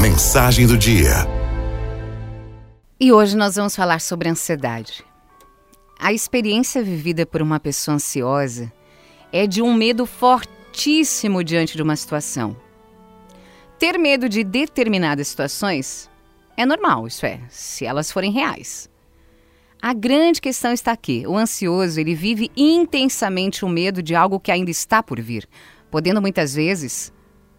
Mensagem 0.00 0.66
do 0.66 0.76
dia. 0.76 1.26
E 2.98 3.12
hoje 3.12 3.36
nós 3.36 3.56
vamos 3.56 3.76
falar 3.76 4.00
sobre 4.00 4.28
ansiedade. 4.28 5.04
A 5.98 6.12
experiência 6.12 6.82
vivida 6.82 7.24
por 7.24 7.40
uma 7.40 7.60
pessoa 7.60 7.96
ansiosa 7.96 8.72
é 9.32 9.46
de 9.46 9.62
um 9.62 9.72
medo 9.74 10.06
fortíssimo 10.06 11.44
diante 11.44 11.76
de 11.76 11.82
uma 11.82 11.94
situação. 11.94 12.56
Ter 13.78 13.98
medo 13.98 14.28
de 14.28 14.42
determinadas 14.42 15.28
situações 15.28 16.10
é 16.56 16.66
normal, 16.66 17.06
isso 17.06 17.24
é, 17.24 17.40
se 17.48 17.84
elas 17.84 18.10
forem 18.10 18.32
reais. 18.32 18.90
A 19.80 19.92
grande 19.92 20.40
questão 20.40 20.72
está 20.72 20.92
aqui. 20.92 21.24
O 21.26 21.36
ansioso, 21.36 22.00
ele 22.00 22.14
vive 22.14 22.50
intensamente 22.56 23.64
o 23.64 23.68
medo 23.68 24.02
de 24.02 24.14
algo 24.14 24.40
que 24.40 24.52
ainda 24.52 24.70
está 24.70 25.02
por 25.02 25.20
vir, 25.20 25.48
podendo 25.90 26.20
muitas 26.20 26.54
vezes 26.54 27.12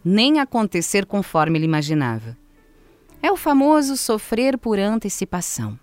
nem 0.04 0.40
acontecer 0.40 1.06
conforme 1.06 1.58
ele 1.58 1.66
imaginava. 1.66 2.38
É 3.22 3.32
o 3.32 3.38
famoso 3.38 3.96
sofrer 3.96 4.58
por 4.58 4.78
antecipação. 4.78 5.80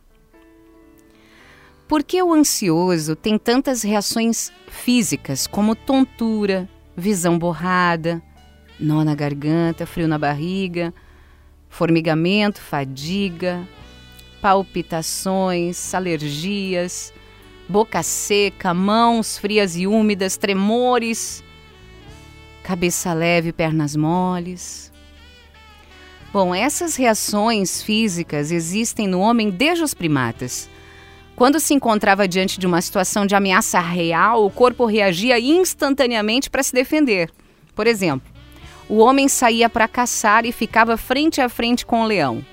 Por 1.89 2.05
que 2.05 2.23
o 2.23 2.33
ansioso 2.33 3.17
tem 3.17 3.39
tantas 3.39 3.83
reações 3.83 4.53
físicas, 4.69 5.47
como 5.47 5.75
tontura, 5.75 6.69
visão 6.97 7.39
borrada, 7.39 8.23
nó 8.79 9.03
na 9.03 9.15
garganta, 9.15 9.87
frio 9.87 10.07
na 10.07 10.19
barriga, 10.19 10.95
formigamento, 11.69 12.61
fadiga, 12.61 13.66
palpitações, 14.41 15.95
alergias, 15.95 17.13
boca 17.69 18.02
seca, 18.02 18.75
mãos 18.75 19.39
frias 19.39 19.77
e 19.77 19.87
úmidas, 19.87 20.37
tremores, 20.37 21.43
cabeça 22.70 23.12
leve, 23.12 23.52
pernas 23.52 23.97
moles. 23.97 24.92
Bom, 26.33 26.55
essas 26.55 26.95
reações 26.95 27.83
físicas 27.83 28.52
existem 28.52 29.09
no 29.09 29.19
homem 29.19 29.51
desde 29.51 29.83
os 29.83 29.93
primatas. 29.93 30.71
Quando 31.35 31.59
se 31.59 31.74
encontrava 31.74 32.29
diante 32.29 32.60
de 32.60 32.68
uma 32.68 32.80
situação 32.80 33.27
de 33.27 33.35
ameaça 33.35 33.80
real, 33.80 34.46
o 34.46 34.51
corpo 34.52 34.85
reagia 34.85 35.40
instantaneamente 35.40 36.49
para 36.49 36.62
se 36.62 36.73
defender. 36.73 37.29
Por 37.74 37.88
exemplo, 37.88 38.30
o 38.88 38.99
homem 38.99 39.27
saía 39.27 39.68
para 39.68 39.88
caçar 39.88 40.46
e 40.46 40.52
ficava 40.52 40.96
frente 40.96 41.40
a 41.40 41.49
frente 41.49 41.84
com 41.84 42.02
o 42.02 42.07
leão. 42.07 42.45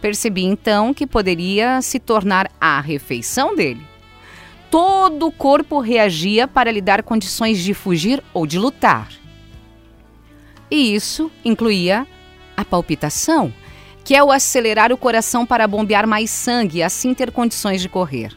Percebi 0.00 0.44
então 0.44 0.94
que 0.94 1.06
poderia 1.06 1.82
se 1.82 1.98
tornar 1.98 2.50
a 2.58 2.80
refeição 2.80 3.54
dele 3.54 3.91
todo 4.72 5.26
o 5.26 5.30
corpo 5.30 5.80
reagia 5.80 6.48
para 6.48 6.72
lhe 6.72 6.80
dar 6.80 7.02
condições 7.02 7.62
de 7.62 7.74
fugir 7.74 8.24
ou 8.32 8.46
de 8.46 8.58
lutar. 8.58 9.10
E 10.70 10.94
isso 10.94 11.30
incluía 11.44 12.06
a 12.56 12.64
palpitação, 12.64 13.52
que 14.02 14.14
é 14.14 14.24
o 14.24 14.32
acelerar 14.32 14.90
o 14.90 14.96
coração 14.96 15.44
para 15.44 15.68
bombear 15.68 16.06
mais 16.06 16.30
sangue 16.30 16.78
e 16.78 16.82
assim 16.82 17.12
ter 17.12 17.30
condições 17.30 17.82
de 17.82 17.88
correr. 17.90 18.34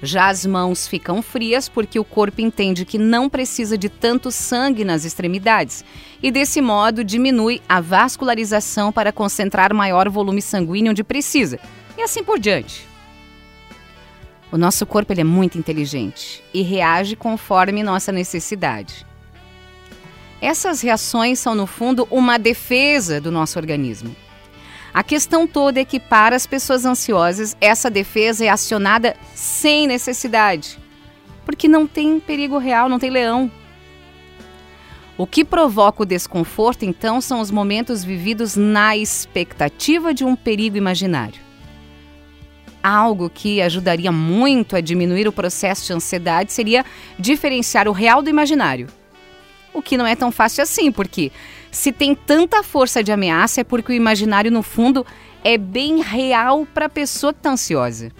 Já 0.00 0.28
as 0.28 0.46
mãos 0.46 0.86
ficam 0.86 1.20
frias 1.20 1.68
porque 1.68 1.98
o 1.98 2.04
corpo 2.04 2.40
entende 2.40 2.84
que 2.84 2.96
não 2.96 3.28
precisa 3.28 3.76
de 3.76 3.88
tanto 3.88 4.30
sangue 4.30 4.84
nas 4.84 5.04
extremidades 5.04 5.84
e, 6.22 6.30
desse 6.30 6.60
modo, 6.60 7.02
diminui 7.02 7.60
a 7.68 7.80
vascularização 7.80 8.92
para 8.92 9.10
concentrar 9.10 9.74
maior 9.74 10.08
volume 10.08 10.40
sanguíneo 10.40 10.92
onde 10.92 11.02
precisa, 11.02 11.58
e 11.98 12.02
assim 12.02 12.22
por 12.22 12.38
diante. 12.38 12.89
O 14.52 14.58
nosso 14.58 14.84
corpo 14.84 15.12
ele 15.12 15.20
é 15.20 15.24
muito 15.24 15.56
inteligente 15.56 16.42
e 16.52 16.62
reage 16.62 17.14
conforme 17.14 17.84
nossa 17.84 18.10
necessidade. 18.10 19.06
Essas 20.40 20.80
reações 20.80 21.38
são, 21.38 21.54
no 21.54 21.66
fundo, 21.66 22.08
uma 22.10 22.36
defesa 22.36 23.20
do 23.20 23.30
nosso 23.30 23.58
organismo. 23.58 24.14
A 24.92 25.04
questão 25.04 25.46
toda 25.46 25.80
é 25.80 25.84
que, 25.84 26.00
para 26.00 26.34
as 26.34 26.46
pessoas 26.46 26.84
ansiosas, 26.84 27.56
essa 27.60 27.88
defesa 27.88 28.44
é 28.44 28.48
acionada 28.48 29.16
sem 29.34 29.86
necessidade, 29.86 30.78
porque 31.44 31.68
não 31.68 31.86
tem 31.86 32.18
perigo 32.18 32.58
real, 32.58 32.88
não 32.88 32.98
tem 32.98 33.10
leão. 33.10 33.48
O 35.16 35.28
que 35.28 35.44
provoca 35.44 36.02
o 36.02 36.06
desconforto, 36.06 36.84
então, 36.84 37.20
são 37.20 37.40
os 37.40 37.52
momentos 37.52 38.02
vividos 38.02 38.56
na 38.56 38.96
expectativa 38.96 40.12
de 40.12 40.24
um 40.24 40.34
perigo 40.34 40.76
imaginário 40.76 41.49
algo 42.82 43.30
que 43.30 43.60
ajudaria 43.60 44.10
muito 44.10 44.76
a 44.76 44.80
diminuir 44.80 45.28
o 45.28 45.32
processo 45.32 45.86
de 45.86 45.92
ansiedade 45.92 46.52
seria 46.52 46.84
diferenciar 47.18 47.88
o 47.88 47.92
real 47.92 48.22
do 48.22 48.30
imaginário. 48.30 48.88
O 49.72 49.80
que 49.80 49.96
não 49.96 50.06
é 50.06 50.16
tão 50.16 50.32
fácil 50.32 50.62
assim, 50.62 50.90
porque 50.90 51.30
se 51.70 51.92
tem 51.92 52.14
tanta 52.14 52.62
força 52.62 53.02
de 53.02 53.12
ameaça 53.12 53.60
é 53.60 53.64
porque 53.64 53.92
o 53.92 53.94
imaginário, 53.94 54.50
no 54.50 54.62
fundo, 54.62 55.06
é 55.44 55.56
bem 55.56 56.02
real 56.02 56.66
para 56.66 56.86
a 56.86 56.90
pessoa 56.90 57.32
que 57.32 57.38
está 57.38 57.50
ansiosa. 57.50 58.10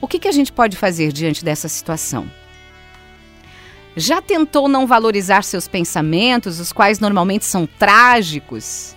O 0.00 0.06
que, 0.06 0.18
que 0.18 0.28
a 0.28 0.32
gente 0.32 0.52
pode 0.52 0.76
fazer 0.76 1.12
diante 1.12 1.44
dessa 1.44 1.68
situação? 1.68 2.30
Já 3.96 4.22
tentou 4.22 4.68
não 4.68 4.86
valorizar 4.86 5.42
seus 5.42 5.66
pensamentos, 5.66 6.60
os 6.60 6.72
quais 6.72 7.00
normalmente 7.00 7.44
são 7.44 7.66
trágicos? 7.66 8.96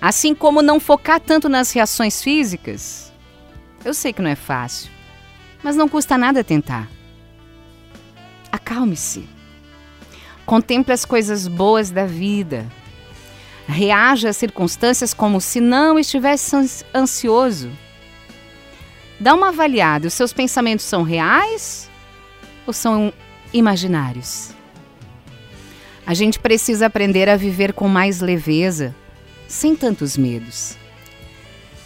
Assim 0.00 0.34
como 0.34 0.62
não 0.62 0.80
focar 0.80 1.20
tanto 1.20 1.48
nas 1.48 1.70
reações 1.72 2.22
físicas. 2.22 3.12
Eu 3.84 3.92
sei 3.92 4.12
que 4.12 4.22
não 4.22 4.30
é 4.30 4.34
fácil, 4.34 4.90
mas 5.62 5.76
não 5.76 5.88
custa 5.88 6.16
nada 6.16 6.42
tentar. 6.42 6.88
Acalme-se. 8.50 9.28
Contemple 10.46 10.92
as 10.92 11.04
coisas 11.04 11.46
boas 11.46 11.90
da 11.90 12.06
vida. 12.06 12.66
Reaja 13.68 14.30
às 14.30 14.36
circunstâncias 14.36 15.14
como 15.14 15.40
se 15.40 15.60
não 15.60 15.98
estivesse 15.98 16.84
ansioso. 16.94 17.70
Dá 19.20 19.34
uma 19.34 19.48
avaliada: 19.48 20.08
os 20.08 20.14
seus 20.14 20.32
pensamentos 20.32 20.84
são 20.86 21.02
reais 21.02 21.88
ou 22.66 22.72
são 22.72 23.12
imaginários? 23.52 24.52
A 26.06 26.14
gente 26.14 26.40
precisa 26.40 26.86
aprender 26.86 27.28
a 27.28 27.36
viver 27.36 27.72
com 27.72 27.86
mais 27.86 28.20
leveza, 28.20 28.96
sem 29.50 29.74
tantos 29.74 30.16
medos. 30.16 30.76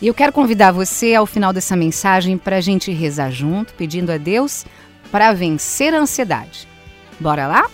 E 0.01 0.07
eu 0.07 0.13
quero 0.13 0.33
convidar 0.33 0.71
você 0.71 1.15
ao 1.15 1.25
final 1.25 1.51
dessa 1.51 1.75
mensagem 1.75 2.37
para 2.37 2.57
a 2.57 2.61
gente 2.61 2.93
rezar 2.93 3.31
junto, 3.31 3.73
pedindo 3.73 4.13
a 4.13 4.19
Deus 4.19 4.67
para 5.11 5.33
vencer 5.33 5.95
a 5.95 5.99
ansiedade. 5.99 6.69
Bora 7.19 7.47
lá? 7.47 7.71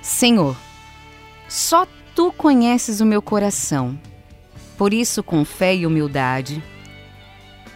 Senhor, 0.00 0.56
só 1.46 1.86
tu 2.14 2.32
conheces 2.32 3.00
o 3.00 3.06
meu 3.06 3.20
coração. 3.20 3.98
Por 4.78 4.94
isso, 4.94 5.22
com 5.22 5.44
fé 5.44 5.74
e 5.74 5.86
humildade, 5.86 6.62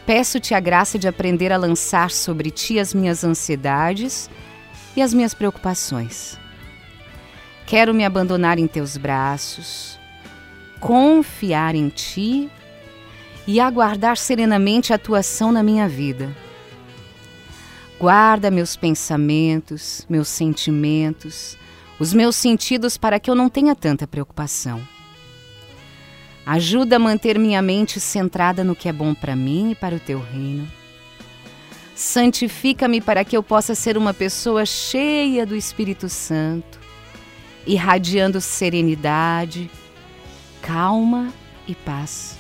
peço-te 0.07 0.55
a 0.55 0.61
graça 0.61 0.99
de 0.99 1.07
aprender 1.07 1.53
a 1.53 1.59
lançar 1.59 2.11
sobre 2.11 2.51
ti 2.51 2.79
as 2.79 2.95
minhas 2.95 3.25
ansiedades 3.25 4.31
e 4.97 5.03
as 5.03 5.13
minhas 5.13 5.35
preocupações. 5.35 6.39
Quero 7.69 7.93
me 7.93 8.03
abandonar 8.03 8.59
em 8.59 8.67
teus 8.67 8.97
braços, 8.97 10.01
confiar 10.81 11.75
em 11.75 11.91
Ti 11.91 12.49
e 13.47 13.61
aguardar 13.61 14.17
serenamente 14.17 14.95
a 14.95 14.99
Tua 14.99 15.19
ação 15.19 15.53
na 15.53 15.63
minha 15.63 15.87
vida. 15.87 16.35
Guarda 18.01 18.51
meus 18.51 18.75
pensamentos, 18.75 20.07
meus 20.09 20.29
sentimentos, 20.29 21.59
os 22.01 22.15
meus 22.15 22.37
sentidos 22.37 22.97
para 22.97 23.21
que 23.21 23.31
eu 23.31 23.35
não 23.35 23.51
tenha 23.51 23.77
tanta 23.77 24.07
preocupação. 24.07 24.81
Ajuda 26.47 26.97
a 26.97 26.99
manter 26.99 27.39
minha 27.39 27.61
mente 27.61 28.01
centrada 28.01 28.65
no 28.65 28.75
que 28.75 28.89
é 28.89 28.93
bom 28.95 29.13
para 29.13 29.37
mim 29.37 29.73
e 29.73 29.75
para 29.75 29.97
o 29.97 30.01
Teu 30.01 30.21
reino. 30.21 30.67
Santifica-me 31.95 33.03
para 33.03 33.27
que 33.27 33.37
eu 33.37 33.43
possa 33.43 33.75
ser 33.75 33.99
uma 33.99 34.15
pessoa 34.15 34.65
cheia 34.65 35.45
do 35.45 35.55
Espírito 35.55 36.09
Santo, 36.09 36.88
irradiando 37.69 38.41
serenidade, 38.41 39.71
calma 40.63 41.33
e 41.67 41.75
paz. 41.75 42.37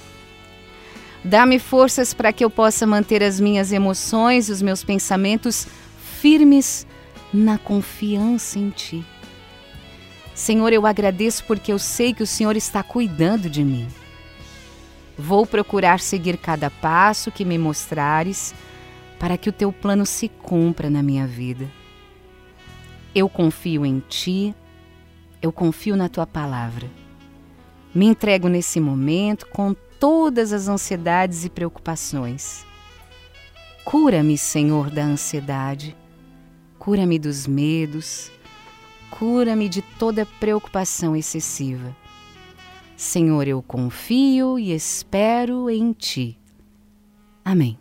Dá-me 1.23 1.59
forças 1.59 2.15
para 2.15 2.33
que 2.33 2.45
eu 2.45 2.49
possa 2.49 2.87
manter 2.87 3.23
as 3.23 3.39
minhas 3.39 3.71
emoções 3.71 4.49
e 4.49 4.53
os 4.53 4.63
meus 4.63 4.83
pensamentos 4.83 5.67
firmes 6.21 6.87
na 7.33 7.59
confiança 7.59 8.59
em 8.59 8.71
Ti. 8.71 9.05
Senhor, 10.35 10.73
eu 10.73 10.87
agradeço 10.87 11.45
porque 11.45 11.73
eu 11.73 11.79
sei 11.79 12.15
que 12.15 12.23
o 12.23 12.27
Senhor 12.27 12.57
está 12.57 12.83
cuidando 12.83 13.51
de 13.51 13.63
mim. 13.63 13.87
Vou 15.19 15.45
procurar 15.45 16.01
seguir 16.01 16.39
cada 16.39 16.71
passo 16.71 17.31
que 17.31 17.45
me 17.45 17.59
mostrares 17.59 18.55
para 19.19 19.37
que 19.37 19.49
o 19.49 19.53
teu 19.53 19.73
plano 19.73 20.07
se 20.07 20.29
cumpra 20.29 20.89
na 20.89 21.03
minha 21.03 21.27
vida. 21.27 21.69
Eu 23.15 23.29
confio 23.29 23.85
em 23.85 24.01
Ti, 24.09 24.55
eu 25.41 25.53
confio 25.53 25.97
na 25.97 26.09
Tua 26.09 26.27
palavra. 26.27 26.91
Me 27.95 28.07
entrego 28.07 28.49
nesse 28.49 28.79
momento 28.81 29.47
com 29.47 29.75
todas 29.99 30.53
as 30.53 30.69
ansiedades 30.69 31.45
e 31.45 31.51
preocupações. 31.51 32.65
Cura-me, 33.85 34.37
Senhor, 34.37 34.91
da 34.91 35.03
ansiedade. 35.03 35.97
Cura-me 36.79 37.19
dos 37.19 37.47
medos. 37.47 38.31
cura-me 39.11 39.69
de 39.69 39.83
toda 39.83 40.27
preocupação 40.39 41.17
excessiva. 41.17 41.97
Senhor, 42.97 43.47
eu 43.49 43.63
confio 43.63 44.59
e 44.59 44.73
espero 44.73 45.71
em 45.71 45.93
Ti. 45.93 46.39
Amém. 47.45 47.79